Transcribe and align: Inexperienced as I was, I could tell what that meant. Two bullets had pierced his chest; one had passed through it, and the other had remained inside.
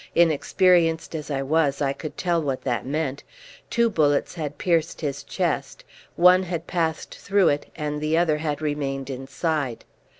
Inexperienced 0.15 1.13
as 1.13 1.29
I 1.29 1.43
was, 1.43 1.79
I 1.79 1.93
could 1.93 2.17
tell 2.17 2.41
what 2.41 2.63
that 2.63 2.87
meant. 2.87 3.21
Two 3.69 3.87
bullets 3.87 4.33
had 4.33 4.57
pierced 4.57 5.01
his 5.01 5.21
chest; 5.23 5.83
one 6.15 6.41
had 6.41 6.65
passed 6.65 7.13
through 7.19 7.49
it, 7.49 7.67
and 7.75 8.01
the 8.01 8.17
other 8.17 8.39
had 8.39 8.63
remained 8.63 9.11
inside. 9.11 9.85